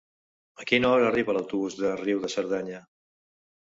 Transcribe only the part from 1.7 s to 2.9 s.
de Riu de Cerdanya?